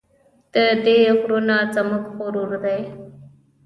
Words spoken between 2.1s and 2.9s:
غرور دی